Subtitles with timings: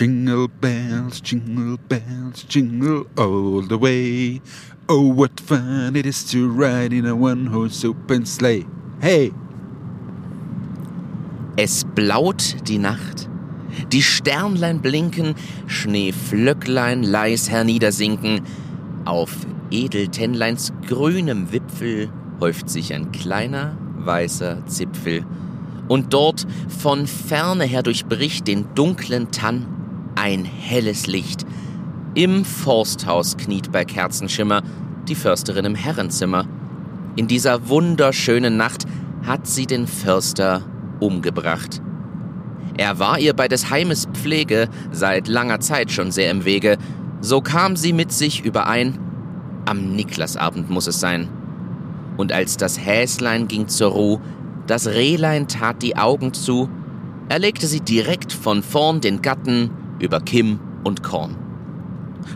[0.00, 4.40] Jingle bells, jingle bells, jingle all the way.
[4.88, 8.64] Oh, what fun it is to ride in a one-horse open sleigh.
[9.02, 9.30] Hey!
[11.58, 13.28] Es blaut die Nacht.
[13.92, 15.34] Die Sternlein blinken,
[15.66, 18.40] Schneeflöcklein leis herniedersinken.
[19.04, 19.36] Auf
[19.70, 22.08] Edeltennleins grünem Wipfel
[22.40, 25.26] häuft sich ein kleiner, weißer Zipfel.
[25.88, 29.66] Und dort von ferne her durchbricht den dunklen Tann
[30.20, 31.46] ein helles Licht.
[32.14, 34.62] Im Forsthaus kniet bei Kerzenschimmer
[35.08, 36.46] die Försterin im Herrenzimmer.
[37.16, 38.84] In dieser wunderschönen Nacht
[39.22, 40.62] hat sie den Förster
[41.00, 41.80] umgebracht.
[42.76, 46.76] Er war ihr bei des Heimes Pflege seit langer Zeit schon sehr im Wege.
[47.22, 48.98] So kam sie mit sich überein,
[49.64, 51.28] am Niklasabend muss es sein.
[52.18, 54.20] Und als das Häslein ging zur Ruh,
[54.66, 56.68] das Rehlein tat die Augen zu,
[57.30, 61.36] erlegte sie direkt von vorn den Gatten über Kim und Korn.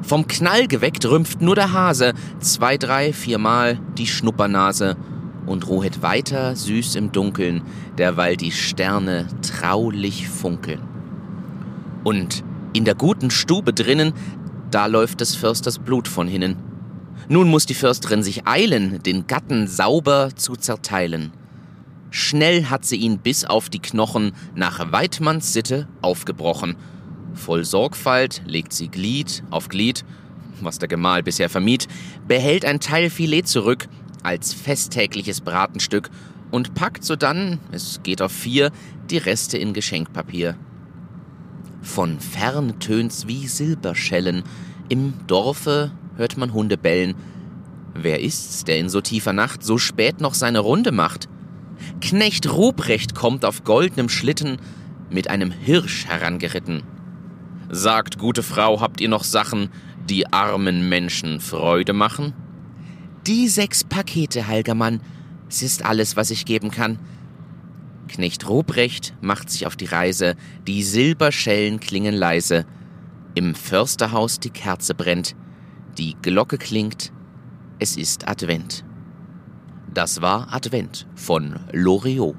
[0.02, 4.96] Vom Knall geweckt rümpft nur der Hase zwei, drei, viermal die Schnuppernase
[5.46, 7.62] und ruhet weiter süß im Dunkeln,
[7.98, 10.80] derweil die Sterne traulich funkeln.
[12.02, 14.12] Und in der guten Stube drinnen,
[14.70, 16.56] da läuft des Försters Blut von hinnen.
[17.28, 21.32] Nun muss die Försterin sich eilen, den Gatten sauber zu zerteilen.
[22.10, 26.76] Schnell hat sie ihn bis auf die Knochen nach Weidmanns Sitte aufgebrochen.
[27.34, 30.04] Voll Sorgfalt legt sie Glied auf Glied,
[30.60, 31.88] was der Gemahl bisher vermied,
[32.26, 33.88] behält ein Teil Filet zurück
[34.22, 36.10] als festtägliches Bratenstück
[36.50, 38.70] und packt sodann, es geht auf vier,
[39.10, 40.56] die Reste in Geschenkpapier.
[41.82, 44.44] Von fern tönt's wie Silberschellen,
[44.88, 47.14] im Dorfe hört man Hunde bellen.
[47.94, 51.28] Wer ist's, der in so tiefer Nacht so spät noch seine Runde macht?
[52.00, 54.58] Knecht Ruprecht kommt auf goldenem Schlitten
[55.10, 56.82] mit einem Hirsch herangeritten.
[57.74, 59.68] Sagt, gute Frau, habt ihr noch Sachen,
[60.08, 62.32] die armen Menschen Freude machen?
[63.26, 65.00] Die sechs Pakete, Heilgermann,
[65.48, 67.00] es ist alles, was ich geben kann.
[68.06, 70.36] Knecht Ruprecht macht sich auf die Reise,
[70.68, 72.64] die Silberschellen klingen leise.
[73.34, 75.34] Im Försterhaus die Kerze brennt,
[75.98, 77.12] die Glocke klingt,
[77.80, 78.84] es ist Advent.
[79.92, 82.36] Das war Advent von Loriot.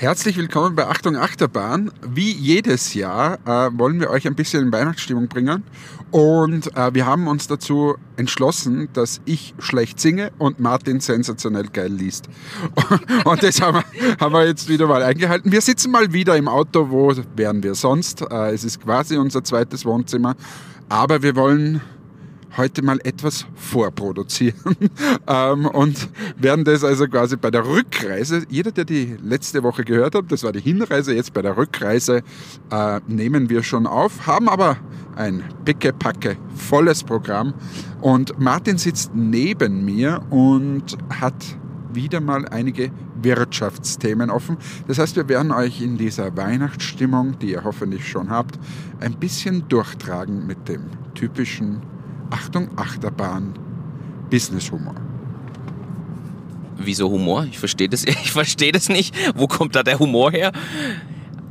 [0.00, 1.92] Herzlich willkommen bei Achtung Achterbahn.
[2.00, 5.62] Wie jedes Jahr äh, wollen wir euch ein bisschen in Weihnachtsstimmung bringen.
[6.10, 11.92] Und äh, wir haben uns dazu entschlossen, dass ich schlecht singe und Martin sensationell geil
[11.92, 12.30] liest.
[13.26, 15.52] und das haben wir, haben wir, jetzt wieder mal eingehalten.
[15.52, 16.88] Wir sitzen mal wieder im Auto.
[16.88, 18.22] Wo wären wir sonst?
[18.22, 20.34] Äh, es ist quasi unser zweites Wohnzimmer.
[20.88, 21.82] Aber wir wollen
[22.56, 24.76] heute mal etwas vorproduzieren
[25.26, 30.14] ähm, und werden das also quasi bei der Rückreise, jeder, der die letzte Woche gehört
[30.14, 32.22] hat, das war die Hinreise, jetzt bei der Rückreise
[32.70, 34.76] äh, nehmen wir schon auf, haben aber
[35.16, 37.54] ein pickepacke volles Programm
[38.00, 41.34] und Martin sitzt neben mir und hat
[41.92, 42.90] wieder mal einige
[43.22, 44.56] Wirtschaftsthemen offen.
[44.86, 48.58] Das heißt, wir werden euch in dieser Weihnachtsstimmung, die ihr hoffentlich schon habt,
[49.00, 50.82] ein bisschen durchtragen mit dem
[51.14, 51.82] typischen
[52.30, 53.54] Achtung, Achterbahn,
[54.30, 54.94] Business-Humor.
[56.78, 57.46] Wieso Humor?
[57.50, 58.32] Ich verstehe das, ich
[58.72, 59.14] das nicht.
[59.34, 60.52] Wo kommt da der Humor her?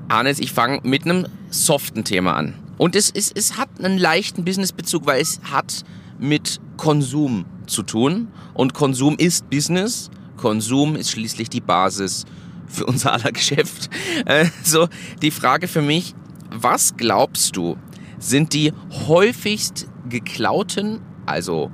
[0.10, 2.56] Hannes, ich fange mit einem soften Thema an.
[2.78, 5.84] Und es, es, es hat einen leichten Business-Bezug, weil es hat
[6.18, 8.30] mit Konsum zu tun.
[8.54, 10.10] Und Konsum ist Business.
[10.38, 12.26] Konsum ist schließlich die Basis
[12.68, 13.90] für unser aller Geschäft.
[14.26, 14.88] Also
[15.22, 16.16] die Frage für mich,
[16.50, 17.78] was glaubst du,
[18.18, 18.74] sind die
[19.08, 21.72] häufigst geklauten, also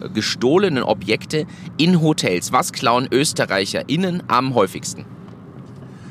[0.00, 2.52] äh, gestohlenen Objekte in Hotels?
[2.52, 5.04] Was klauen ÖsterreicherInnen am häufigsten?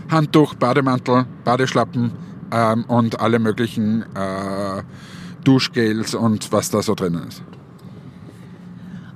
[0.10, 2.12] Handtuch, Bademantel, Badeschlappen
[2.52, 4.84] ähm, und alle möglichen äh,
[5.44, 7.44] Duschgels und was da so drinnen ist.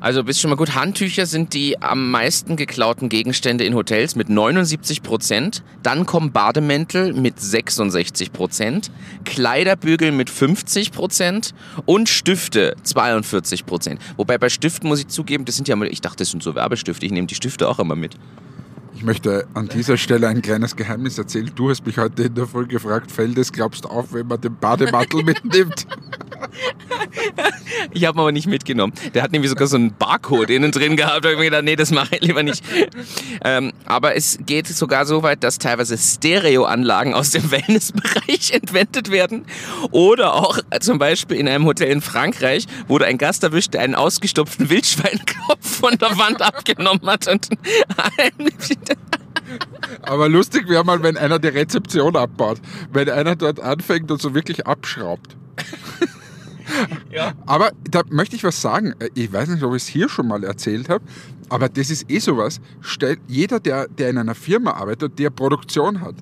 [0.02, 0.76] Also bist schon mal gut.
[0.76, 5.62] Handtücher sind die am meisten geklauten Gegenstände in Hotels mit 79 Prozent.
[5.84, 8.92] Dann kommen Bademäntel mit 66 Prozent,
[9.26, 11.54] Kleiderbügel mit 50 Prozent
[11.86, 14.02] und Stifte 42 Prozent.
[14.16, 16.56] Wobei bei Stiften muss ich zugeben, das sind ja mal, ich dachte, das sind so
[16.56, 17.06] Werbestifte.
[17.06, 18.16] Ich nehme die Stifte auch immer mit.
[18.96, 21.50] Ich möchte an dieser Stelle ein kleines Geheimnis erzählen.
[21.56, 24.42] Du hast mich heute in der Folge gefragt, fällt es, glaubst du auf, wenn man
[24.42, 25.88] den Bademantel mitnimmt?
[27.92, 28.94] Ich habe ihn aber nicht mitgenommen.
[29.14, 31.24] Der hat nämlich sogar so einen Barcode innen drin gehabt.
[31.24, 32.64] Da habe ich mir gedacht, nee, das mache ich lieber nicht.
[33.44, 39.46] Ähm, aber es geht sogar so weit, dass teilweise Stereoanlagen aus dem Wellnessbereich entwendet werden.
[39.92, 43.96] Oder auch zum Beispiel in einem Hotel in Frankreich wurde ein Gast erwischt, der einen
[43.96, 47.50] ausgestopften Wildschweinkopf von der Wand abgenommen hat und
[50.04, 52.60] Aber lustig wäre mal, wenn einer die Rezeption abbaut.
[52.92, 55.36] Wenn einer dort anfängt und so wirklich abschraubt.
[57.12, 57.34] Ja.
[57.46, 58.94] Aber da möchte ich was sagen.
[59.16, 61.04] Ich weiß nicht, ob ich es hier schon mal erzählt habe,
[61.50, 62.62] aber das ist eh sowas.
[62.82, 66.16] Stellt, jeder, der, der in einer Firma arbeitet, der Produktion hat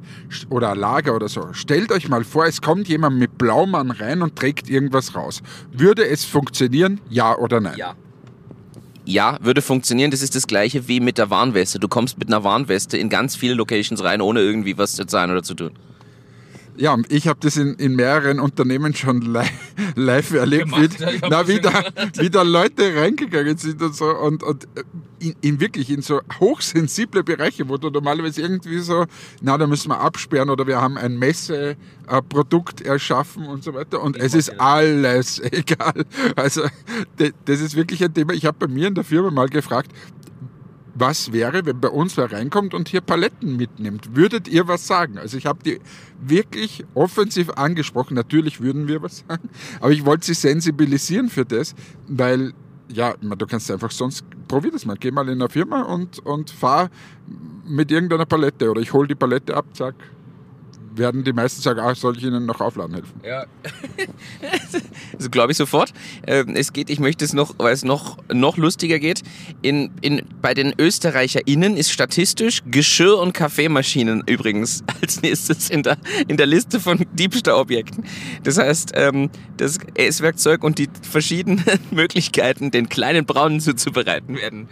[0.49, 4.21] oder ein Lager oder so, stellt euch mal vor, es kommt jemand mit Blaumann rein
[4.21, 5.41] und trägt irgendwas raus.
[5.71, 7.01] Würde es funktionieren?
[7.09, 7.77] Ja oder nein?
[7.77, 7.95] Ja.
[9.05, 10.11] Ja, würde funktionieren.
[10.11, 11.79] Das ist das gleiche wie mit der Warnweste.
[11.79, 15.31] Du kommst mit einer Warnweste in ganz viele Locations rein, ohne irgendwie was zu zahlen
[15.31, 15.71] oder zu tun.
[16.77, 19.49] Ja, ich habe das in, in mehreren Unternehmen schon live,
[19.95, 21.71] live erlebt, Gemacht, wie, ja, ich na, wie, da,
[22.17, 24.83] wie da Leute reingegangen sind und so und, und äh,
[25.19, 29.05] in, in wirklich in so hochsensible Bereiche, wo du normalerweise irgendwie so,
[29.41, 34.15] na, da müssen wir absperren oder wir haben ein Messeprodukt erschaffen und so weiter und
[34.15, 36.05] es ist alles egal.
[36.35, 36.63] Also
[37.17, 38.33] das ist wirklich ein Thema.
[38.33, 39.91] Ich habe bei mir in der Firma mal gefragt,
[40.99, 44.15] was wäre, wenn bei uns wer reinkommt und hier Paletten mitnimmt?
[44.15, 45.17] Würdet ihr was sagen?
[45.17, 45.79] Also ich habe die
[46.19, 48.15] wirklich offensiv angesprochen.
[48.15, 49.49] Natürlich würden wir was sagen,
[49.79, 51.75] aber ich wollte sie sensibilisieren für das,
[52.07, 52.53] weil
[52.89, 56.49] ja, du kannst einfach sonst, probier das mal, geh mal in eine Firma und, und
[56.49, 56.89] fahr
[57.65, 59.95] mit irgendeiner Palette oder ich hole die Palette ab, zack,
[60.97, 63.21] werden die meisten sagen, ah, soll ich ihnen noch aufladen helfen?
[63.23, 63.45] Ja.
[65.13, 65.93] also glaube ich sofort.
[66.25, 69.23] Ähm, es geht, ich möchte es noch, weil es noch, noch lustiger geht.
[69.61, 75.97] In, in, bei den ÖsterreicherInnen ist statistisch Geschirr- und Kaffeemaschinen übrigens als nächstes in der,
[76.27, 78.03] in der Liste von Diebstahlobjekten.
[78.43, 84.69] Das heißt, ähm, das Esswerkzeug und die verschiedenen Möglichkeiten, den kleinen Braunen zuzubereiten werden.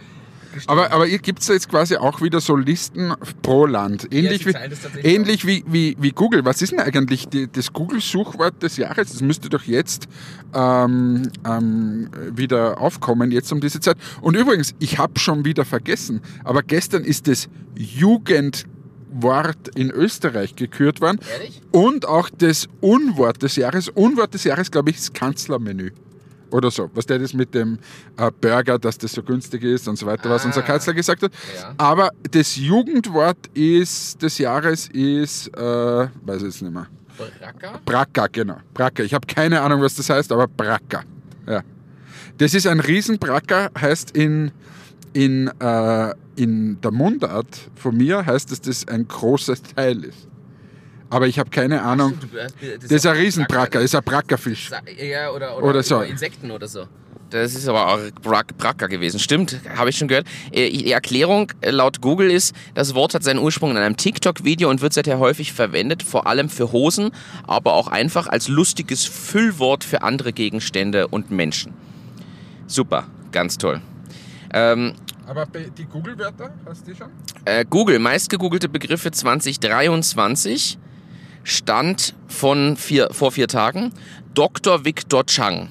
[0.66, 4.12] Aber, aber gibt es jetzt quasi auch wieder so Listen pro Land?
[4.12, 6.44] Ähnlich, sie wie, ähnlich wie, wie, wie Google.
[6.44, 9.12] Was ist denn eigentlich die, das Google-Suchwort des Jahres?
[9.12, 10.08] Das müsste doch jetzt
[10.54, 13.96] ähm, ähm, wieder aufkommen, jetzt um diese Zeit.
[14.20, 21.00] Und übrigens, ich habe schon wieder vergessen, aber gestern ist das Jugendwort in Österreich gekürt
[21.00, 21.18] worden.
[21.32, 21.62] Ehrlich?
[21.72, 23.88] Und auch das Unwort des Jahres.
[23.88, 25.90] Unwort des Jahres, glaube ich, ist Kanzlermenü.
[26.56, 26.90] Oder so.
[26.94, 27.78] Was der das mit dem
[28.16, 30.46] äh, Burger, dass das so günstig ist und so weiter, was Ah.
[30.46, 31.30] unser Kanzler gesagt hat.
[31.54, 31.74] Ja.
[31.76, 36.86] Aber das Jugendwort ist, des Jahres ist, äh, weiß ich jetzt nicht mehr.
[37.40, 37.80] Bracker?
[37.84, 38.56] Bracker, genau.
[38.72, 39.04] Bracker.
[39.04, 41.02] Ich habe keine Ahnung, was das heißt, aber Bracker.
[41.46, 41.62] Ja.
[42.38, 44.50] Das ist ein Riesenbracker, heißt in,
[45.12, 50.26] in, äh, in der Mundart von mir, heißt es, dass das ein großes Teil ist.
[51.10, 52.14] Aber ich habe keine Ahnung.
[52.80, 54.70] Das ist ein Riesenbracker, das ist ein Brackerfisch.
[54.98, 55.96] Ja, oder, Oder so.
[55.96, 56.86] über Insekten oder so.
[57.30, 59.18] Das ist aber auch Brack, Bracker gewesen.
[59.18, 60.28] Stimmt, habe ich schon gehört.
[60.52, 64.70] Äh, Die Erklärung äh, laut Google ist, das Wort hat seinen Ursprung in einem TikTok-Video
[64.70, 67.10] und wird seither häufig verwendet, vor allem für Hosen,
[67.46, 71.72] aber auch einfach als lustiges Füllwort für andere Gegenstände und Menschen.
[72.68, 73.80] Super, ganz toll.
[74.54, 74.92] Ähm,
[75.26, 77.08] Aber die Google-Wörter, hast du die schon?
[77.44, 80.78] äh, Google, meistgegoogelte Begriffe 2023,
[81.46, 83.92] Stand von vier, vor vier Tagen,
[84.34, 84.84] Dr.
[84.84, 85.68] Victor Chang.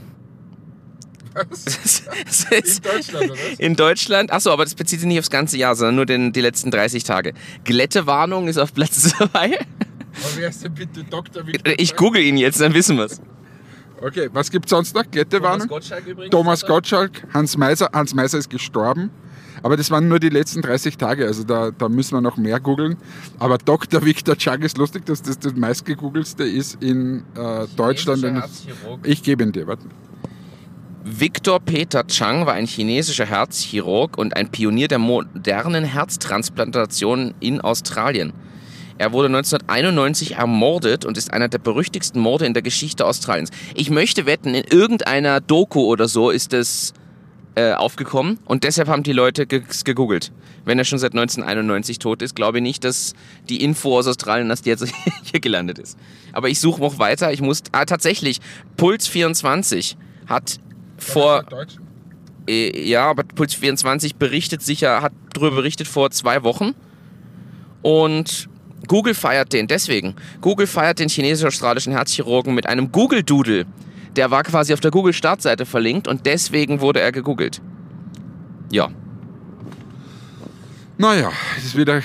[1.36, 3.60] In Deutschland, oder was?
[3.60, 6.39] in Deutschland, achso, aber das bezieht sich nicht aufs ganze Jahr, sondern nur den, die
[6.39, 7.33] letzten 30 Tage.
[7.66, 9.27] Glättewarnung ist auf Platz 2.
[9.27, 9.57] Aber
[10.38, 11.45] wer ist denn bitte Dr.
[11.45, 11.74] Victor?
[11.78, 13.19] Ich google ihn jetzt, dann wissen wir's.
[14.01, 15.04] Okay, was gibt es sonst noch?
[15.12, 15.68] Glättewarnung?
[15.68, 16.31] Gottschalk übrigens.
[16.31, 17.90] Thomas Gottschalk, Hans Meiser.
[17.92, 19.09] Hans Meiser ist gestorben.
[19.64, 22.59] Aber das waren nur die letzten 30 Tage, also da, da müssen wir noch mehr
[22.59, 22.97] googeln.
[23.40, 24.04] Aber Dr.
[24.06, 28.44] Victor Chang ist lustig, dass das das meistgegoogelste ist in äh, Deutschland.
[29.04, 29.85] Ich gebe ihn dir, warte.
[31.07, 38.33] Victor Peter Chang war ein chinesischer Herzchirurg und ein Pionier der modernen Herztransplantation in Australien.
[38.97, 43.52] Er wurde 1991 ermordet und ist einer der berüchtigsten Morde in der Geschichte Australiens.
[43.76, 46.94] Ich möchte wetten, in irgendeiner Doku oder so ist es
[47.56, 50.31] äh, aufgekommen und deshalb haben die Leute ge gegoogelt.
[50.66, 53.14] Wenn er schon seit 1991 tot ist, glaube ich nicht, dass
[53.50, 54.85] die Info aus Australien, dass die jetzt
[55.24, 55.97] hier gelandet ist.
[56.33, 57.31] Aber ich suche noch weiter.
[57.31, 58.42] Ich muss ah, tatsächlich
[58.78, 59.97] Puls 24
[60.28, 60.59] hat
[60.97, 61.45] vor
[62.47, 66.74] äh, ja, aber Puls 24 berichtet sicher, hat darüber berichtet vor zwei Wochen.
[67.81, 68.50] Und
[68.88, 70.16] Google feiert den deswegen.
[70.42, 73.66] Google feiert den chinesisch-australischen Herzchirurgen mit einem Google-Doodle.
[74.16, 77.62] Der war quasi auf der Google-Startseite verlinkt und deswegen wurde er gegoogelt.
[78.72, 78.90] Ja.
[80.98, 82.02] Naja, es ist wieder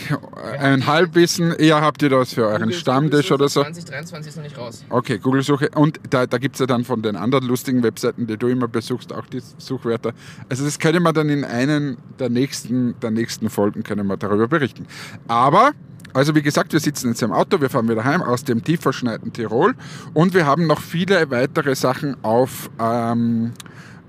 [0.58, 1.52] ein Halbwissen.
[1.52, 3.62] Eher habt ihr das für euren Stammtisch oder so.
[3.62, 4.84] 2023 ist noch nicht raus.
[4.88, 5.70] Okay, Google-Suche.
[5.76, 8.66] Und da, da gibt es ja dann von den anderen lustigen Webseiten, die du immer
[8.66, 10.12] besuchst, auch die Suchwörter.
[10.48, 14.48] Also das können wir dann in einen der nächsten, der nächsten Folgen können wir darüber
[14.48, 14.86] berichten.
[15.28, 15.70] Aber,
[16.12, 18.80] also wie gesagt, wir sitzen jetzt im Auto, wir fahren wieder heim aus dem tief
[18.80, 19.74] verschneiten Tirol
[20.14, 23.52] und wir haben noch viele weitere Sachen auf, ähm,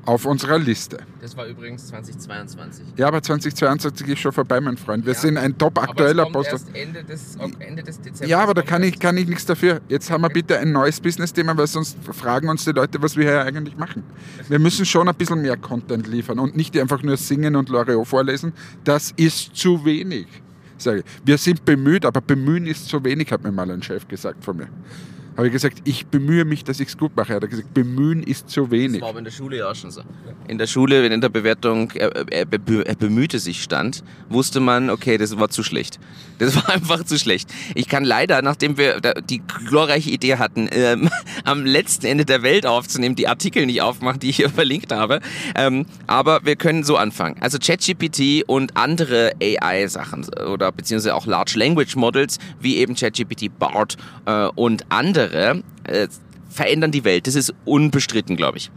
[0.06, 0.98] auf unserer Liste.
[1.22, 2.86] Das war übrigens 2022.
[2.98, 5.06] Ja, aber 2022 ist schon vorbei, mein Freund.
[5.06, 6.66] Wir Ja, sind ein top aktueller Post.
[6.74, 8.26] Ende des, Ende des Dezember.
[8.28, 9.82] Ja, aber da kann ich, kann ich nichts dafür.
[9.88, 13.26] Jetzt haben wir bitte ein neues Business-Thema, weil sonst fragen uns die Leute, was wir
[13.26, 14.04] hier eigentlich machen.
[14.50, 18.08] Wir müssen schon ein bisschen mehr Content liefern und nicht einfach nur singen und Loriot
[18.08, 18.54] vorlesen.
[18.84, 20.26] Das ist zu wenig.
[20.82, 21.04] Sage.
[21.24, 24.58] Wir sind bemüht, aber bemühen ist zu wenig, hat mir mal ein Chef gesagt von
[24.58, 24.68] mir.
[25.38, 27.34] Habe ich gesagt, ich bemühe mich, dass ich es gut mache.
[27.34, 29.02] Er hat gesagt, bemühen ist zu Das wenig.
[29.02, 30.02] war aber in der Schule ja auch schon so.
[30.48, 34.90] In der Schule, wenn in der Bewertung er, er, er bemühte sich stand, wusste man,
[34.90, 36.00] okay, das war zu schlecht.
[36.40, 37.50] Das war einfach zu schlecht.
[37.76, 41.10] Ich kann leider, nachdem wir die glorreiche Idee hatten, ähm,
[41.46, 45.22] am letzten Ende der Welt aufzunehmen, die Artikel nicht aufmachen, die ich hier verlinkt habe.
[45.56, 47.38] Ähm, aber wir können so anfangen.
[47.40, 53.96] Also ChatGPT und andere AI-Sachen oder beziehungsweise auch Large Language Models, wie eben ChatGPT, BART
[54.26, 56.08] äh, und andere, äh,
[56.50, 57.28] verändern die Welt.
[57.28, 58.72] Das ist unbestritten, glaube ich.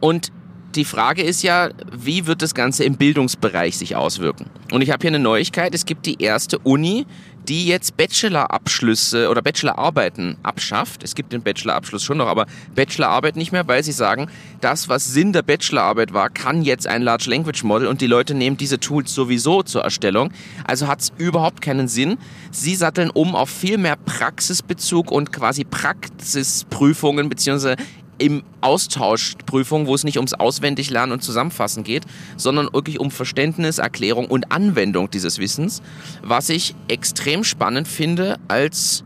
[0.00, 0.32] Und
[0.74, 4.46] die Frage ist ja, wie wird das Ganze im Bildungsbereich sich auswirken?
[4.72, 5.74] Und ich habe hier eine Neuigkeit.
[5.74, 7.06] Es gibt die erste Uni,
[7.48, 11.02] die jetzt Bachelorabschlüsse oder Bachelorarbeiten abschafft.
[11.02, 14.28] Es gibt den Bachelorabschluss schon noch, aber Bachelorarbeit nicht mehr, weil sie sagen,
[14.60, 18.34] das, was Sinn der Bachelorarbeit war, kann jetzt ein Large Language Model und die Leute
[18.34, 20.32] nehmen diese Tools sowieso zur Erstellung.
[20.64, 22.16] Also hat es überhaupt keinen Sinn.
[22.50, 27.76] Sie satteln um auf viel mehr Praxisbezug und quasi Praxisprüfungen beziehungsweise
[28.18, 32.04] im Austausch Prüfung, wo es nicht ums Auswendiglernen und Zusammenfassen geht,
[32.36, 35.82] sondern wirklich um Verständnis, Erklärung und Anwendung dieses Wissens,
[36.22, 39.04] was ich extrem spannend finde als,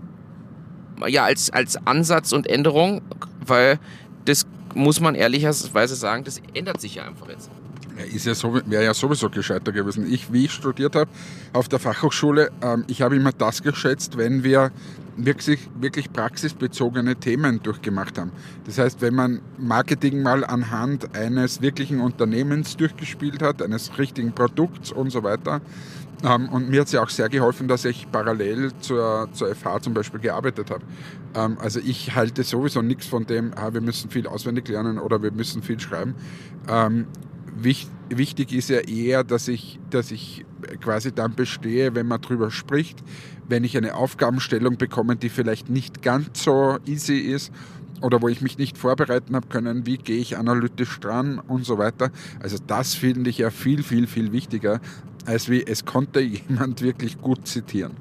[1.06, 3.02] ja, als, als Ansatz und Änderung,
[3.44, 3.78] weil
[4.24, 7.50] das muss man ehrlicherweise sagen, das ändert sich ja einfach jetzt.
[8.12, 10.10] Ist ja so, wäre ja sowieso gescheiter gewesen.
[10.12, 11.10] Ich, wie ich studiert habe
[11.52, 14.70] auf der Fachhochschule, ähm, ich habe immer das geschätzt, wenn wir
[15.18, 18.32] wirklich, wirklich praxisbezogene Themen durchgemacht haben.
[18.64, 24.92] Das heißt, wenn man Marketing mal anhand eines wirklichen Unternehmens durchgespielt hat, eines richtigen Produkts
[24.92, 25.60] und so weiter.
[26.24, 29.82] Ähm, und mir hat es ja auch sehr geholfen, dass ich parallel zur, zur FH
[29.82, 30.82] zum Beispiel gearbeitet habe.
[31.34, 35.22] Ähm, also ich halte sowieso nichts von dem, ah, wir müssen viel auswendig lernen oder
[35.22, 36.14] wir müssen viel schreiben.
[37.62, 40.46] Wich- Wichtig ist ja eher, dass ich, dass ich
[40.80, 42.98] quasi dann bestehe, wenn man drüber spricht,
[43.48, 47.52] wenn ich eine Aufgabenstellung bekomme, die vielleicht nicht ganz so easy ist
[48.00, 51.76] oder wo ich mich nicht vorbereiten habe können, wie gehe ich analytisch dran und so
[51.76, 52.10] weiter.
[52.40, 54.80] Also das finde ich ja viel, viel, viel wichtiger,
[55.26, 57.92] als wie es konnte jemand wirklich gut zitieren.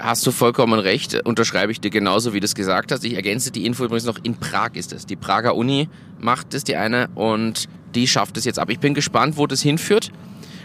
[0.00, 3.04] Hast du vollkommen recht, unterschreibe ich dir genauso, wie du es gesagt hast.
[3.04, 5.06] Ich ergänze die Info übrigens noch, in Prag ist es.
[5.06, 8.70] Die Prager Uni macht es, die eine, und die schafft es jetzt ab.
[8.70, 10.12] Ich bin gespannt, wo das hinführt,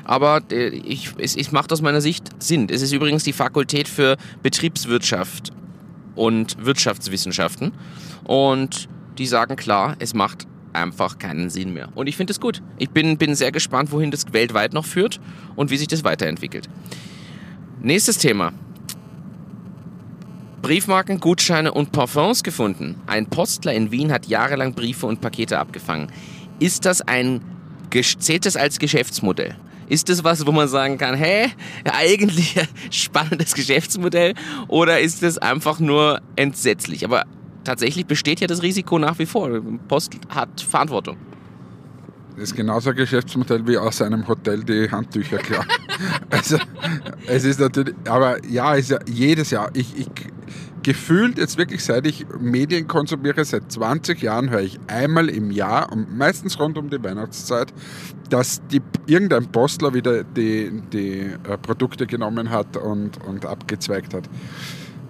[0.03, 2.67] aber äh, ich, es, es macht aus meiner Sicht Sinn.
[2.69, 5.51] Es ist übrigens die Fakultät für Betriebswirtschaft
[6.15, 7.73] und Wirtschaftswissenschaften
[8.23, 11.89] und die sagen klar, es macht einfach keinen Sinn mehr.
[11.95, 12.61] Und ich finde es gut.
[12.77, 15.19] Ich bin, bin sehr gespannt, wohin das weltweit noch führt
[15.55, 16.69] und wie sich das weiterentwickelt.
[17.81, 18.53] Nächstes Thema.
[20.61, 22.95] Briefmarken, Gutscheine und Parfums gefunden.
[23.07, 26.11] Ein Postler in Wien hat jahrelang Briefe und Pakete abgefangen.
[26.59, 27.41] Ist das ein,
[27.91, 29.55] zählt das als Geschäftsmodell?
[29.89, 31.47] Ist das was, wo man sagen kann, hä,
[31.85, 34.33] eigentlich ein spannendes Geschäftsmodell
[34.67, 37.05] oder ist das einfach nur entsetzlich?
[37.05, 37.25] Aber
[37.63, 39.61] tatsächlich besteht ja das Risiko nach wie vor.
[39.87, 41.17] Post hat Verantwortung.
[42.35, 45.65] Das ist genauso ein Geschäftsmodell wie aus einem Hotel die Handtücher klauen.
[46.29, 46.57] also,
[47.25, 49.71] es ist natürlich, aber ja, ist ja jedes Jahr.
[49.73, 50.07] Ich, ich
[50.87, 55.93] gefühlt jetzt wirklich, seit ich Medien konsumiere, seit 20 Jahren höre ich einmal im Jahr,
[55.93, 57.73] meistens rund um die Weihnachtszeit,
[58.29, 64.29] dass die, irgendein Postler wieder die, die äh, Produkte genommen hat und, und abgezweigt hat.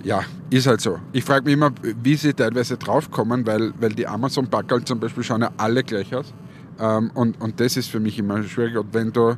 [0.03, 0.97] Ja, ist halt so.
[1.13, 1.69] Ich frage mich immer,
[2.01, 6.33] wie sie teilweise draufkommen, weil, weil die Amazon-Packerl zum Beispiel schauen ja alle gleich aus.
[6.79, 8.77] Ähm, und, und das ist für mich immer schwierig.
[8.77, 9.35] Und wenn du,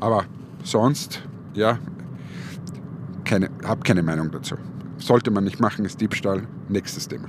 [0.00, 0.24] aber
[0.64, 1.22] sonst,
[1.54, 1.78] ja,
[3.22, 4.56] keine, habe keine Meinung dazu.
[5.06, 6.42] Sollte man nicht machen, ist Diebstahl.
[6.68, 7.28] Nächstes Thema.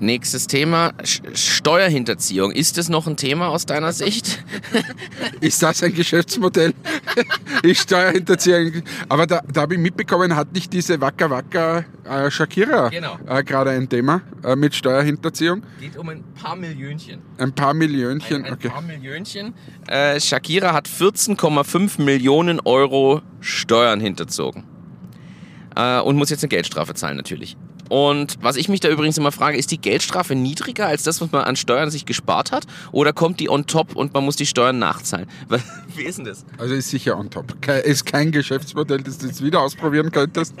[0.00, 2.50] Nächstes Thema, Steuerhinterziehung.
[2.50, 4.42] Ist das noch ein Thema aus deiner Sicht?
[5.42, 6.72] Ist das ein Geschäftsmodell?
[7.62, 8.82] ich Steuerhinterziehung.
[9.08, 13.16] Aber da, da habe ich mitbekommen, hat nicht diese Waka Waka äh, Shakira Genau.
[13.28, 15.62] äh, gerade ein Thema äh, mit Steuerhinterziehung?
[15.78, 17.20] Geht um ein paar Millionchen.
[17.38, 18.38] Ein paar Millionchen.
[18.38, 18.70] Ein, ein Okay.
[18.70, 19.54] paar Millionchen.
[19.86, 24.64] Äh, Shakira hat 14,5 Millionen Euro Steuern hinterzogen.
[25.76, 27.56] Äh, und muss jetzt eine Geldstrafe zahlen, natürlich.
[27.90, 31.32] Und was ich mich da übrigens immer frage, ist die Geldstrafe niedriger als das, was
[31.32, 32.64] man an Steuern sich gespart hat?
[32.92, 35.26] Oder kommt die on top und man muss die Steuern nachzahlen?
[35.96, 36.44] Wie ist denn das?
[36.56, 37.56] Also ist sicher on top.
[37.84, 40.54] Ist kein Geschäftsmodell, das du jetzt wieder ausprobieren könntest.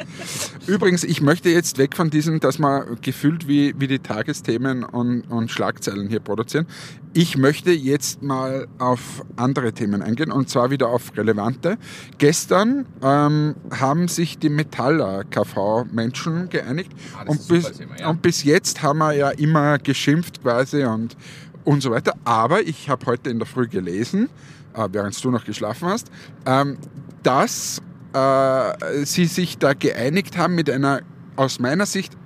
[0.66, 5.22] Übrigens, ich möchte jetzt weg von diesem, dass man gefühlt wie, wie die Tagesthemen und,
[5.30, 6.66] und Schlagzeilen hier produzieren.
[7.12, 11.76] Ich möchte jetzt mal auf andere Themen eingehen und zwar wieder auf relevante.
[12.18, 18.08] Gestern ähm, haben sich die Metaller KV-Menschen geeinigt ah, und, bis, Thema, ja.
[18.08, 21.16] und bis jetzt haben wir ja immer geschimpft quasi und,
[21.64, 22.14] und so weiter.
[22.24, 24.28] Aber ich habe heute in der Früh gelesen,
[24.74, 26.12] äh, während du noch geschlafen hast,
[26.46, 26.78] ähm,
[27.24, 31.00] dass äh, sie sich da geeinigt haben mit einer
[31.34, 32.16] aus meiner Sicht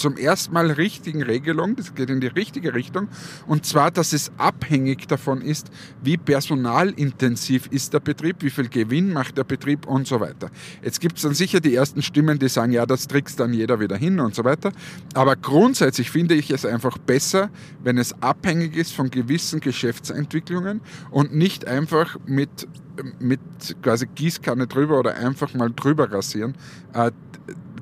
[0.00, 3.08] zum ersten Mal richtigen Regelung, das geht in die richtige Richtung,
[3.46, 5.70] und zwar, dass es abhängig davon ist,
[6.02, 10.50] wie personalintensiv ist der Betrieb, wie viel Gewinn macht der Betrieb und so weiter.
[10.82, 13.78] Jetzt gibt es dann sicher die ersten Stimmen, die sagen, ja, das trickst dann jeder
[13.78, 14.72] wieder hin und so weiter,
[15.14, 17.50] aber grundsätzlich finde ich es einfach besser,
[17.82, 20.80] wenn es abhängig ist von gewissen Geschäftsentwicklungen
[21.10, 22.68] und nicht einfach mit
[23.18, 23.40] mit
[23.82, 26.54] quasi Gießkanne drüber oder einfach mal drüber rasieren.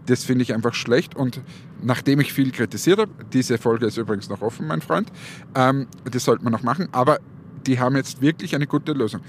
[0.09, 1.43] Das finde ich einfach schlecht und
[1.83, 5.13] nachdem ich viel kritisiert habe, diese Folge ist übrigens noch offen, mein Freund,
[5.55, 7.19] ähm, das sollte man noch machen, aber
[7.67, 9.21] die haben jetzt wirklich eine gute Lösung.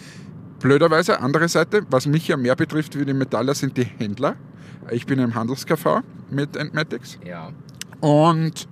[0.60, 4.36] Blöderweise, andere Seite, was mich ja mehr betrifft wie die Metaller, sind die Händler.
[4.90, 7.20] Ich bin im Handelskv mit Entmatics.
[7.26, 7.52] Ja.
[8.00, 8.70] Und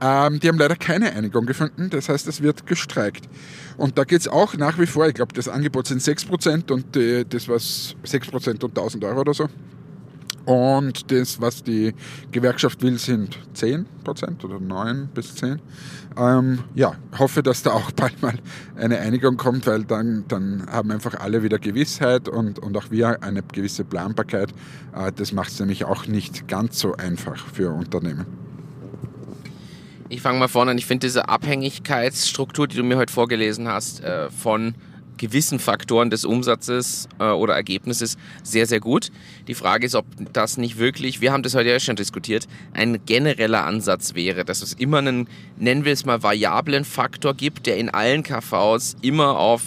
[0.00, 3.28] ähm, die haben leider keine Einigung gefunden, das heißt, es wird gestreikt.
[3.76, 6.96] Und da geht es auch nach wie vor, ich glaube, das Angebot sind 6% und
[6.96, 9.48] äh, das war 6% und 1000 Euro oder so.
[10.48, 11.92] Und das, was die
[12.32, 15.60] Gewerkschaft will, sind 10 Prozent oder 9 bis 10.
[16.16, 18.32] Ähm, ja, hoffe, dass da auch bald mal
[18.74, 23.22] eine Einigung kommt, weil dann, dann haben einfach alle wieder Gewissheit und, und auch wir
[23.22, 24.54] eine gewisse Planbarkeit.
[24.96, 28.24] Äh, das macht es nämlich auch nicht ganz so einfach für Unternehmen.
[30.08, 30.78] Ich fange mal vorne an.
[30.78, 34.76] Ich finde diese Abhängigkeitsstruktur, die du mir heute vorgelesen hast, äh, von
[35.18, 39.10] gewissen Faktoren des Umsatzes äh, oder Ergebnisses sehr, sehr gut.
[39.46, 43.04] Die Frage ist, ob das nicht wirklich, wir haben das heute ja schon diskutiert, ein
[43.04, 47.76] genereller Ansatz wäre, dass es immer einen, nennen wir es mal, variablen Faktor gibt, der
[47.76, 49.62] in allen KVs immer auf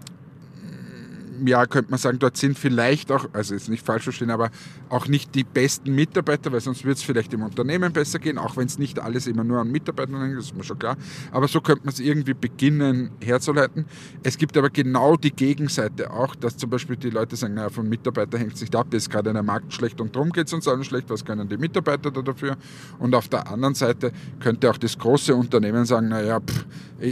[1.48, 4.52] ja, könnte man sagen, dort sind vielleicht auch, also jetzt nicht falsch verstehen, aber
[4.90, 8.58] auch nicht die besten Mitarbeiter, weil sonst würde es vielleicht im Unternehmen besser gehen, auch
[8.58, 10.98] wenn es nicht alles immer nur an Mitarbeitern hängt, das ist mir schon klar.
[11.32, 13.86] Aber so könnte man es irgendwie beginnen herzuleiten.
[14.24, 17.88] Es gibt aber genau die Gegenseite auch, dass zum Beispiel die Leute sagen, naja, von
[17.88, 20.68] Mitarbeiter hängt es nicht ab, ist gerade der Markt schlecht und darum geht es uns
[20.68, 22.58] allen schlecht, was können die Mitarbeiter da dafür?
[23.00, 26.66] Und auf der anderen Seite könnte auch das große Unternehmen sagen, naja, pff,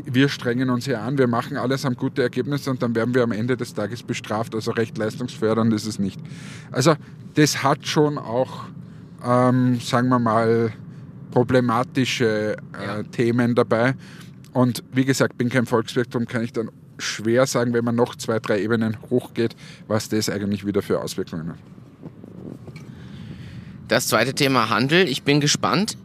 [0.06, 3.24] wir strengen uns hier an, wir machen alles, haben gute Ergebnisse und dann werden wir
[3.24, 6.20] am Ende des Tages bestraft bestraft, also recht leistungsfördernd ist es nicht.
[6.72, 6.96] Also
[7.36, 8.66] das hat schon auch,
[9.26, 10.72] ähm, sagen wir mal,
[11.32, 13.04] problematische äh, ja.
[13.04, 13.96] Themen dabei.
[14.54, 18.16] Und wie gesagt, bin kein Volkswirt, darum kann ich dann schwer sagen, wenn man noch
[18.16, 19.56] zwei, drei Ebenen hochgeht,
[19.88, 21.58] was das eigentlich wieder für Auswirkungen hat.
[23.88, 25.08] Das zweite Thema Handel.
[25.08, 25.98] Ich bin gespannt.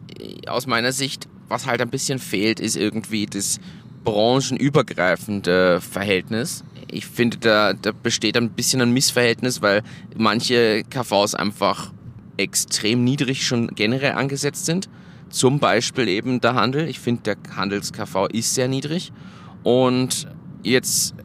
[0.47, 3.59] Aus meiner Sicht, was halt ein bisschen fehlt, ist irgendwie das
[4.03, 6.63] branchenübergreifende Verhältnis
[6.95, 9.83] ich finde, da, da besteht ein bisschen ein Missverhältnis, weil
[10.15, 11.91] manche KVs einfach
[12.37, 14.89] extrem niedrig schon generell angesetzt sind.
[15.29, 16.87] Zum Beispiel eben der Handel.
[16.87, 19.11] Ich finde, der Handels-KV ist sehr niedrig.
[19.63, 20.27] Und
[20.63, 21.15] jetzt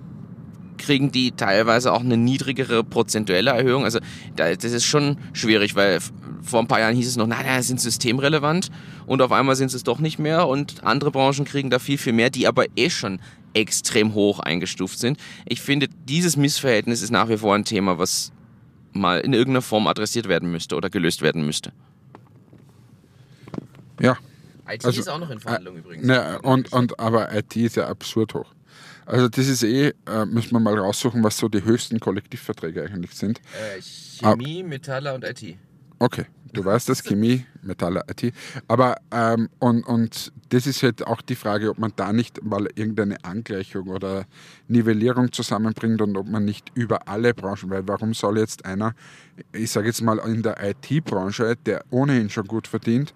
[0.79, 3.85] kriegen die teilweise auch eine niedrigere prozentuelle Erhöhung.
[3.85, 4.01] Also
[4.37, 6.01] das ist schon schwierig, weil
[6.43, 8.71] vor ein paar Jahren hieß es noch, naja, sind systemrelevant
[9.07, 11.99] und auf einmal sind sie es doch nicht mehr und andere Branchen kriegen da viel,
[11.99, 13.21] viel mehr, die aber eh schon
[13.55, 15.19] extrem hoch eingestuft sind.
[15.47, 18.33] Ich finde, dieses Missverhältnis ist nach wie vor ein Thema, was
[18.93, 21.73] mal in irgendeiner Form adressiert werden müsste oder gelöst werden müsste.
[24.01, 24.17] Ja.
[24.69, 26.07] IT also, ist auch noch in Verhandlung äh, übrigens.
[26.07, 28.53] Ne, und, und, aber IT ist ja absurd hoch.
[29.07, 33.15] Also das ist eh, äh, müssen wir mal raussuchen, was so die höchsten Kollektivverträge eigentlich
[33.15, 33.41] sind.
[33.41, 34.63] Äh, Chemie.
[34.63, 35.59] Metaller und IT.
[36.03, 38.33] Okay, du weißt das, Chemie, Metaller, IT.
[38.69, 42.67] Aber, ähm, und, und das ist halt auch die Frage, ob man da nicht mal
[42.75, 44.25] irgendeine Angleichung oder
[44.67, 48.95] Nivellierung zusammenbringt und ob man nicht über alle Branchen, weil warum soll jetzt einer,
[49.53, 53.13] ich sage jetzt mal in der IT-Branche, der ohnehin schon gut verdient,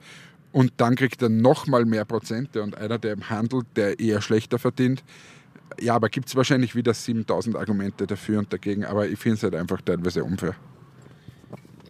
[0.52, 4.58] und dann kriegt er nochmal mehr Prozente und einer, der im Handel, der eher schlechter
[4.58, 5.02] verdient,
[5.80, 9.42] ja, aber gibt es wahrscheinlich wieder 7000 Argumente dafür und dagegen, aber ich finde es
[9.42, 10.54] halt einfach teilweise unfair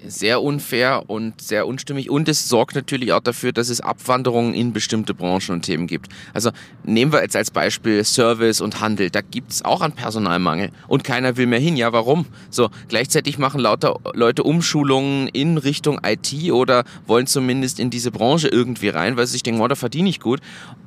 [0.07, 2.11] sehr unfair und sehr unstimmig.
[2.11, 6.11] Und es sorgt natürlich auch dafür, dass es Abwanderungen in bestimmte Branchen und Themen gibt.
[6.33, 6.51] Also
[6.85, 9.11] nehmen wir jetzt als Beispiel Service und Handel.
[9.11, 10.71] Da gibt es auch einen Personalmangel.
[10.89, 11.77] Und keiner will mehr hin.
[11.77, 12.27] Ja, warum?
[12.51, 18.49] So, gleichzeitig machen lauter Leute Umschulungen in Richtung IT oder wollen zumindest in diese Branche
[18.49, 20.41] irgendwie rein, weil sie sich denken, oh, da verdiene ich gut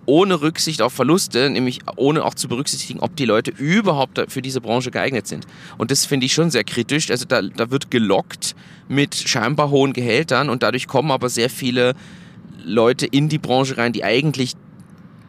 [0.08, 4.62] ohne Rücksicht auf Verluste, nämlich ohne auch zu berücksichtigen, ob die Leute überhaupt für diese
[4.62, 5.46] Branche geeignet sind.
[5.78, 7.12] Und das finde ich schon sehr kritisch.
[7.12, 8.56] Also da, da wird gelockt
[8.88, 11.94] mit scheinbar hohen Gehältern und dadurch kommen aber sehr viele
[12.64, 14.56] Leute in die Branche rein, die eigentlich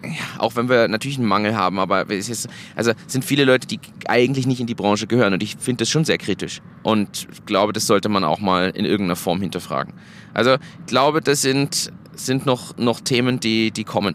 [0.04, 3.66] ja, auch wenn wir natürlich einen Mangel haben, aber es ist, also sind viele Leute,
[3.66, 7.26] die eigentlich nicht in die Branche gehören und ich finde das schon sehr kritisch und
[7.46, 9.94] glaube, das sollte man auch mal in irgendeiner Form hinterfragen.
[10.34, 14.14] Also ich glaube, das sind, sind noch, noch Themen, die, die kommen.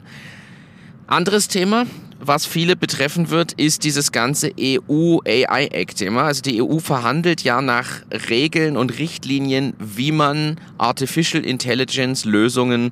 [1.05, 1.85] Anderes Thema,
[2.27, 6.23] was viele betreffen wird, ist dieses ganze EU-AI-Act-Thema.
[6.23, 12.91] Also die EU verhandelt ja nach Regeln und Richtlinien, wie man Artificial Intelligence-Lösungen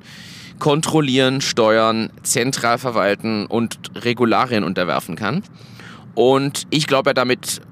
[0.58, 5.42] kontrollieren, steuern, zentral verwalten und Regularien unterwerfen kann.
[6.14, 7.62] Und ich glaube ja, damit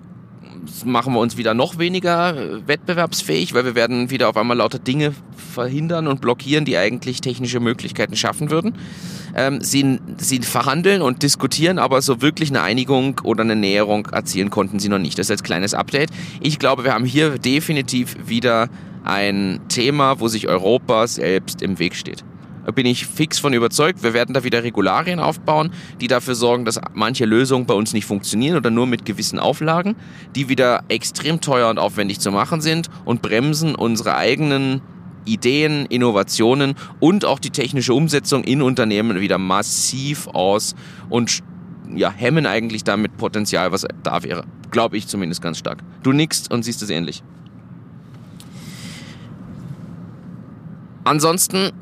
[0.85, 5.15] machen wir uns wieder noch weniger wettbewerbsfähig, weil wir werden wieder auf einmal lauter Dinge
[5.37, 8.75] verhindern und blockieren, die eigentlich technische Möglichkeiten schaffen würden.
[9.35, 14.51] Ähm, sie, sie verhandeln und diskutieren, aber so wirklich eine Einigung oder eine Näherung erzielen
[14.51, 15.19] konnten sie noch nicht.
[15.19, 16.11] Das ist als kleines Update.
[16.41, 18.69] Ich glaube, wir haben hier definitiv wieder
[19.05, 22.25] ein Thema, wo sich Europa selbst im Weg steht
[22.75, 24.03] bin ich fix von überzeugt.
[24.03, 25.71] Wir werden da wieder Regularien aufbauen,
[26.01, 29.97] die dafür sorgen, dass manche Lösungen bei uns nicht funktionieren oder nur mit gewissen Auflagen,
[30.35, 34.83] die wieder extrem teuer und aufwendig zu machen sind und bremsen unsere eigenen
[35.25, 40.75] Ideen, Innovationen und auch die technische Umsetzung in Unternehmen wieder massiv aus
[41.09, 41.41] und
[41.95, 44.45] ja, hemmen eigentlich damit Potenzial, was da wäre.
[44.71, 45.83] Glaube ich zumindest ganz stark.
[46.03, 47.23] Du nickst und siehst es ähnlich.
[51.05, 51.73] Ansonsten,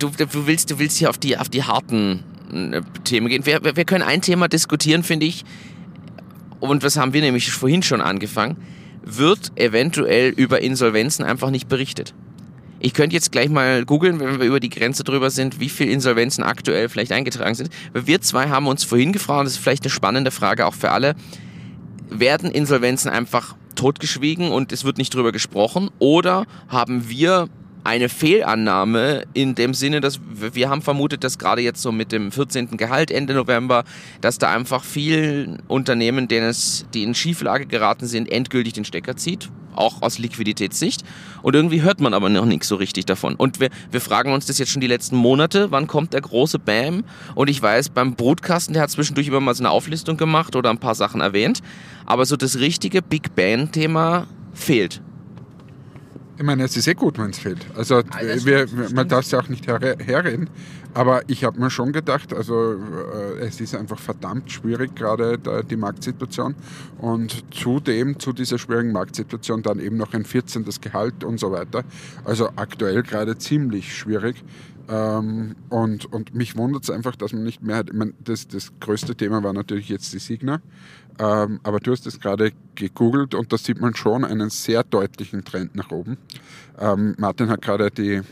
[0.00, 3.46] du, du, willst, du willst hier auf die, auf die harten äh, Themen gehen.
[3.46, 5.44] Wir, wir können ein Thema diskutieren, finde ich,
[6.60, 8.56] und was haben wir nämlich vorhin schon angefangen,
[9.02, 12.14] wird eventuell über Insolvenzen einfach nicht berichtet.
[12.80, 15.90] Ich könnte jetzt gleich mal googeln, wenn wir über die Grenze drüber sind, wie viele
[15.90, 17.70] Insolvenzen aktuell vielleicht eingetragen sind.
[17.92, 21.14] Wir zwei haben uns vorhin gefragt, das ist vielleicht eine spannende Frage auch für alle,
[22.08, 25.90] werden Insolvenzen einfach totgeschwiegen und es wird nicht drüber gesprochen?
[25.98, 27.48] Oder haben wir
[27.84, 32.32] eine Fehlannahme in dem Sinne, dass wir haben vermutet, dass gerade jetzt so mit dem
[32.32, 32.76] 14.
[32.76, 33.84] Gehalt Ende November,
[34.20, 39.16] dass da einfach vielen Unternehmen, denen es, die in Schieflage geraten sind, endgültig den Stecker
[39.16, 41.02] zieht, auch aus Liquiditätssicht.
[41.42, 43.34] Und irgendwie hört man aber noch nichts so richtig davon.
[43.34, 46.58] Und wir, wir fragen uns das jetzt schon die letzten Monate, wann kommt der große
[46.58, 47.04] Bam?
[47.34, 50.70] Und ich weiß, beim Brutkasten, der hat zwischendurch immer mal so eine Auflistung gemacht oder
[50.70, 51.60] ein paar Sachen erwähnt.
[52.06, 55.00] Aber so das richtige Big Bang-Thema fehlt.
[56.40, 57.66] Ich meine, es ist eh gut, wenn es fehlt.
[57.76, 60.48] Also, ah, wir, man darf es ja auch nicht her herreden.
[60.94, 62.76] Aber ich habe mir schon gedacht, also
[63.38, 65.38] äh, es ist einfach verdammt schwierig, gerade
[65.70, 66.54] die Marktsituation.
[66.96, 70.64] Und zudem, zu dieser schwierigen Marktsituation, dann eben noch ein 14.
[70.80, 71.84] Gehalt und so weiter.
[72.24, 74.42] Also aktuell gerade ziemlich schwierig.
[74.88, 77.90] Ähm, und, und mich wundert es einfach, dass man nicht mehr hat.
[77.90, 80.60] Ich meine, das, das größte Thema war natürlich jetzt die Signa.
[81.18, 85.44] Ähm, aber du hast es gerade gegoogelt und da sieht man schon einen sehr deutlichen
[85.44, 86.16] Trend nach oben.
[86.78, 88.22] Ähm, Martin hat gerade die,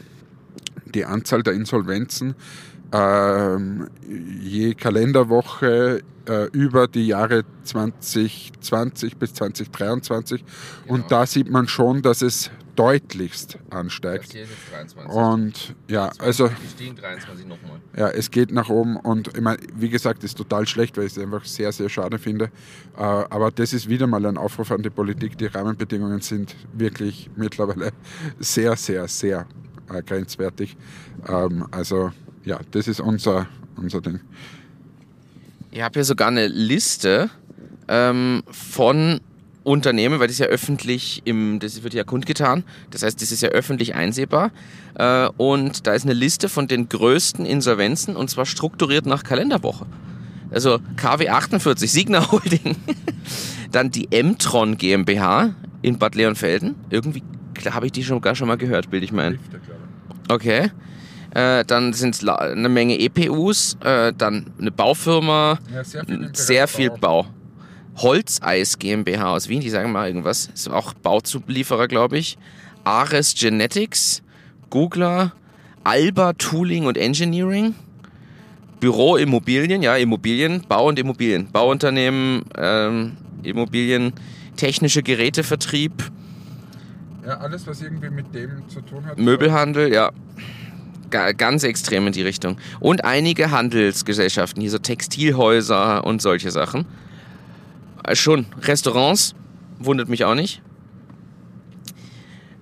[0.95, 2.35] die Anzahl der Insolvenzen
[2.93, 3.89] ähm,
[4.41, 10.45] je Kalenderwoche äh, über die Jahre 2020 bis 2023.
[10.45, 10.95] Genau.
[10.95, 14.33] Und da sieht man schon, dass es deutlichst ansteigt.
[14.33, 15.13] hier ist jetzt 23.
[15.13, 17.81] Und ja, also stehen 23 nochmal.
[17.97, 21.17] ja, es geht nach oben und ich meine, wie gesagt, ist total schlecht, weil ich
[21.17, 22.53] es einfach sehr, sehr schade finde.
[22.97, 25.37] Äh, aber das ist wieder mal ein Aufruf an die Politik.
[25.39, 27.91] Die Rahmenbedingungen sind wirklich mittlerweile
[28.39, 29.47] sehr, sehr, sehr
[29.93, 30.77] äh, grenzwertig.
[31.27, 32.13] Ähm, also
[32.45, 34.21] ja, das ist unser, unser Ding.
[35.73, 37.29] Ich habe hier sogar eine Liste
[37.89, 39.21] ähm, von
[39.69, 42.65] Unternehmen, weil das ist ja öffentlich im, das wird ja kundgetan.
[42.91, 44.51] Das heißt, das ist ja öffentlich einsehbar.
[44.95, 49.87] Äh, und da ist eine Liste von den größten Insolvenzen und zwar strukturiert nach Kalenderwoche.
[50.51, 52.77] Also KW 48, Signa Holding.
[53.71, 56.75] Dann die Emtron GmbH in Bad Leonfelden.
[56.89, 57.23] Irgendwie
[57.71, 59.39] habe ich die schon gar schon mal gehört, bilde ich mir ein.
[60.31, 60.71] Okay.
[61.35, 66.69] Äh, dann sind es eine Menge EPUs, äh, dann eine Baufirma, Ja, sehr viel sehr
[66.69, 67.25] viel Bau.
[67.25, 67.27] Bau.
[67.99, 70.49] Holzeis GmbH aus Wien, die sagen mal irgendwas.
[70.55, 72.39] Ist auch Bauzulieferer, glaube ich.
[72.85, 74.23] Ares Genetics,
[74.71, 75.33] Googler,
[75.85, 77.75] Alba Tooling und Engineering,
[78.81, 84.13] Büro Immobilien, ja, Immobilien, Bau und Immobilien, Bauunternehmen, ähm, Immobilien,
[84.57, 85.93] technische Gerätevertrieb,
[87.27, 89.19] Ja, alles, was irgendwie mit dem zu tun hat.
[89.19, 90.11] Möbelhandel, ja.
[91.11, 92.57] Ga- Ganz extrem in die Richtung.
[92.81, 96.87] Und einige Handelsgesellschaften, hier so Textilhäuser und solche Sachen.
[98.09, 98.47] Äh, Schon.
[98.63, 99.35] Restaurants,
[99.79, 100.63] wundert mich auch nicht.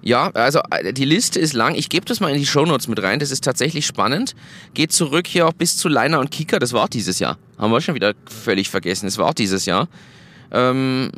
[0.03, 1.75] Ja, also äh, die Liste ist lang.
[1.75, 3.19] Ich gebe das mal in die Shownotes mit rein.
[3.19, 4.35] Das ist tatsächlich spannend.
[4.75, 6.59] Geht zurück hier auch bis zu Leiner und Kika.
[6.59, 7.39] Das war dieses Jahr.
[7.59, 9.07] Haben wir schon wieder völlig vergessen.
[9.07, 9.89] Das war dieses Jahr.
[10.53, 11.11] Ähm,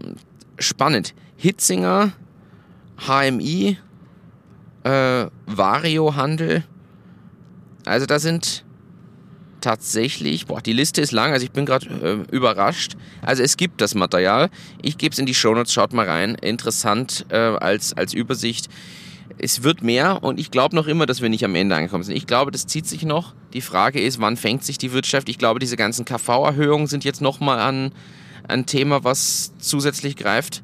[0.58, 1.14] spannend.
[1.36, 2.12] Hitzinger,
[3.06, 3.78] HMI,
[4.84, 6.64] äh, Vario-Handel.
[7.84, 8.64] Also da sind
[9.60, 12.96] tatsächlich, boah, die Liste ist lang, also ich bin gerade äh, überrascht.
[13.22, 14.50] Also es gibt das Material.
[14.82, 16.34] Ich gebe es in die Shownotes, schaut mal rein.
[16.36, 18.68] Interessant äh, als, als Übersicht.
[19.38, 22.16] Es wird mehr und ich glaube noch immer, dass wir nicht am Ende angekommen sind.
[22.16, 23.34] Ich glaube, das zieht sich noch.
[23.52, 25.28] Die Frage ist, wann fängt sich die Wirtschaft?
[25.28, 27.92] Ich glaube, diese ganzen KV-Erhöhungen sind jetzt nochmal an
[28.48, 30.62] ein Thema, was zusätzlich greift.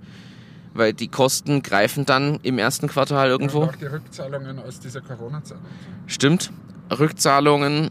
[0.72, 3.60] Weil die Kosten greifen dann im ersten Quartal irgendwo.
[3.60, 5.58] Und auch die Rückzahlungen aus dieser Corona-Zeit.
[6.08, 6.50] Stimmt.
[6.90, 7.90] Rückzahlungen.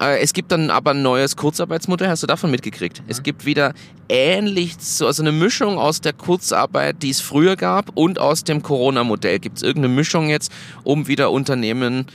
[0.00, 3.02] Äh, Es gibt dann aber ein neues Kurzarbeitsmodell, hast du davon mitgekriegt?
[3.08, 3.74] Es gibt wieder
[4.08, 8.62] ähnlich, so, also eine Mischung aus der Kurzarbeit, die es früher gab, und aus dem
[8.62, 9.38] Corona-Modell.
[9.38, 10.52] Gibt es irgendeine Mischung jetzt,
[10.84, 12.06] um wieder Unternehmen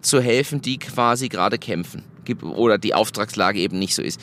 [0.00, 2.04] zu helfen, die quasi gerade kämpfen?
[2.42, 4.20] Oder die Auftragslage eben nicht so ist.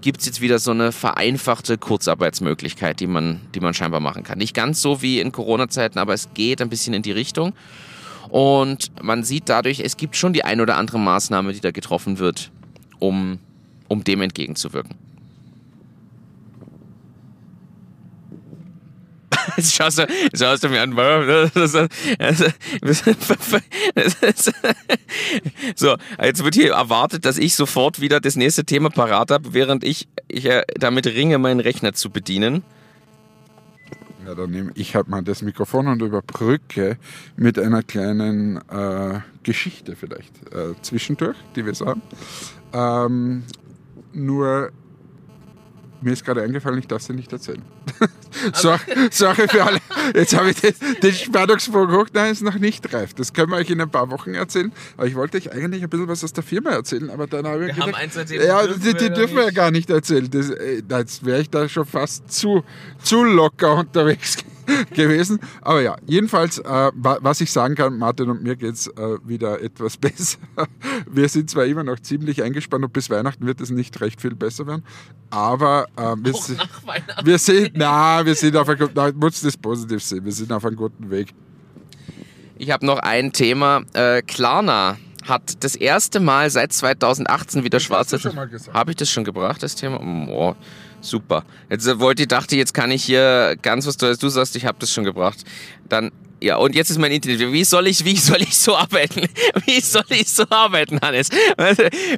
[0.00, 4.38] Gibt es jetzt wieder so eine vereinfachte Kurzarbeitsmöglichkeit, die man, die man scheinbar machen kann?
[4.38, 7.52] Nicht ganz so wie in Corona-Zeiten, aber es geht ein bisschen in die Richtung.
[8.28, 12.18] Und man sieht dadurch, es gibt schon die ein oder andere Maßnahme, die da getroffen
[12.18, 12.50] wird,
[12.98, 13.38] um,
[13.88, 14.94] um dem entgegenzuwirken.
[19.56, 20.94] Jetzt schaust du, schaust du mir an.
[25.74, 29.84] So, jetzt wird hier erwartet, dass ich sofort wieder das nächste Thema parat habe, während
[29.84, 32.62] ich, ich äh, damit ringe, meinen Rechner zu bedienen.
[34.28, 36.98] Ja, dann nehme ich halt mal das Mikrofon und überbrücke
[37.36, 42.02] mit einer kleinen äh, Geschichte vielleicht äh, zwischendurch, die wir sagen.
[42.74, 43.44] Ähm,
[44.12, 44.70] nur
[46.00, 47.62] mir ist gerade eingefallen, ich darf sie nicht erzählen.
[48.52, 48.78] Sor-
[49.10, 49.78] Sorry für alle.
[50.14, 52.06] Jetzt habe ich den, den Spannungsbogen hoch.
[52.12, 53.14] Nein, ist noch nicht reif.
[53.14, 54.72] Das können wir euch in ein paar Wochen erzählen.
[54.96, 57.68] Aber ich wollte euch eigentlich ein bisschen was aus der Firma erzählen, aber dann habe
[57.68, 59.90] ich Wir haben gedacht, eins erzählt, ja, die, die noch dürfen wir ja gar nicht
[59.90, 60.28] erzählen.
[60.30, 62.62] Das, äh, jetzt wäre ich da schon fast zu,
[63.02, 64.57] zu locker unterwegs gewesen.
[65.62, 69.18] Aber ja, jedenfalls, äh, wa- was ich sagen kann, Martin und mir geht es äh,
[69.24, 70.38] wieder etwas besser.
[71.10, 74.34] Wir sind zwar immer noch ziemlich eingespannt und bis Weihnachten wird es nicht recht viel
[74.34, 74.84] besser werden,
[75.30, 77.26] aber äh, wir, Weihnachten.
[77.26, 80.52] wir sind, na, wir sind auf einem guten, na, muss das positiv sehen, wir sind
[80.52, 81.34] auf einem guten Weg.
[82.56, 83.82] Ich habe noch ein Thema.
[83.92, 88.18] Äh, Klarna hat das erste Mal seit 2018 wieder schwarze.
[88.72, 90.00] Habe ich das schon gebracht, das Thema?
[90.28, 90.54] Oh,
[91.00, 91.44] super.
[91.70, 94.18] Jetzt äh, wollte ich, dachte, jetzt kann ich hier ganz was Tolles.
[94.18, 95.44] Du sagst, ich habe das schon gebracht.
[95.88, 97.52] Dann ja, und jetzt ist mein Internet.
[97.52, 99.22] Wie soll ich, wie soll ich so arbeiten?
[99.66, 101.30] Wie soll ich so arbeiten, Hannes?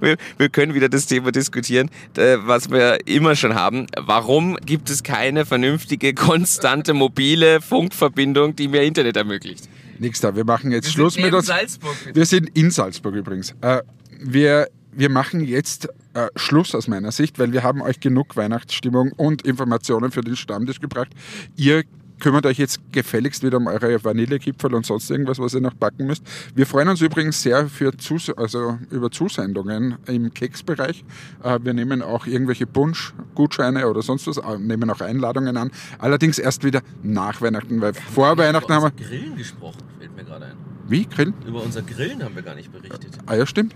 [0.00, 3.86] Wir, wir können wieder das Thema diskutieren, äh, was wir immer schon haben.
[3.96, 9.68] Warum gibt es keine vernünftige, konstante, mobile Funkverbindung, die mir Internet ermöglicht?
[9.98, 11.46] Nix da, wir machen jetzt Schluss mit uns.
[11.46, 11.96] Salzburg.
[12.12, 13.54] Wir sind in Salzburg übrigens.
[13.60, 13.80] Äh,
[14.18, 19.12] wir, wir machen jetzt äh, Schluss aus meiner Sicht, weil wir haben euch genug Weihnachtsstimmung
[19.12, 21.10] und Informationen für den Stammtisch gebracht.
[21.56, 21.84] Ihr
[22.20, 26.06] kümmert euch jetzt gefälligst wieder um eure Vanillekipferl und sonst irgendwas, was ihr noch backen
[26.06, 26.22] müsst.
[26.54, 31.04] Wir freuen uns übrigens sehr für Zus also über Zusendungen im Keksbereich.
[31.42, 35.70] Äh, wir nehmen auch irgendwelche Punsch-Gutscheine oder sonst was, äh, nehmen auch Einladungen an.
[35.98, 38.90] Allerdings erst wieder nach Weihnachten, weil vor Weihnachten haben wir.
[38.90, 40.56] Grillen gesprochen, fällt mir gerade ein.
[40.86, 41.06] Wie?
[41.06, 41.34] Grillen?
[41.46, 43.18] Über unser Grillen haben wir gar nicht berichtet.
[43.26, 43.74] Ah ja, stimmt.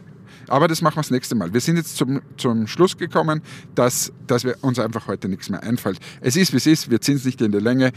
[0.48, 1.52] Aber das machen wir das nächste Mal.
[1.52, 3.42] Wir sind jetzt zum, zum Schluss gekommen,
[3.74, 5.98] dass, dass wir uns einfach heute nichts mehr einfällt.
[6.20, 6.90] Es ist, wie es ist.
[6.90, 7.92] Wir ziehen es nicht in die Länge.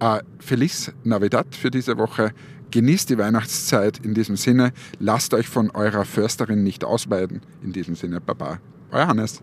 [0.00, 2.32] Äh, Feliz Navidad für diese Woche.
[2.70, 4.72] Genießt die Weihnachtszeit in diesem Sinne.
[4.98, 7.40] Lasst euch von eurer Försterin nicht ausweiden.
[7.62, 8.60] In diesem Sinne, Baba.
[8.90, 9.42] Euer Hannes.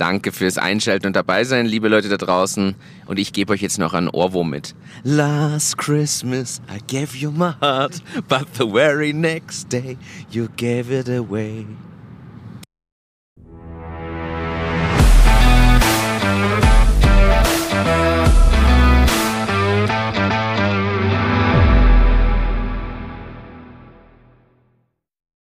[0.00, 2.74] Danke fürs Einschalten und dabei sein, liebe Leute da draußen.
[3.04, 4.74] Und ich gebe euch jetzt noch einen Ohrwurm mit.
[5.02, 9.98] Last Christmas I gave you my heart, but the very next day
[10.30, 11.66] you gave it away.